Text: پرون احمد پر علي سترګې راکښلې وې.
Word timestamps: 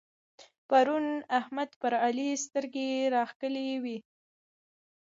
پرون 0.69 1.05
احمد 1.39 1.69
پر 1.81 1.93
علي 2.05 2.29
سترګې 2.45 2.89
راکښلې 3.13 3.69
وې. 3.83 3.97